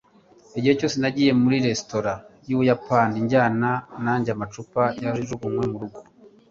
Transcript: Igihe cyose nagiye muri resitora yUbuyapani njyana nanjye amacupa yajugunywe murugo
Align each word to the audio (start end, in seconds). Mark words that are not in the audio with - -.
Igihe 0.57 0.73
cyose 0.79 0.95
nagiye 0.99 1.31
muri 1.41 1.57
resitora 1.65 2.13
yUbuyapani 2.47 3.15
njyana 3.25 3.69
nanjye 4.03 4.29
amacupa 4.35 4.81
yajugunywe 5.03 5.65
murugo 5.71 5.99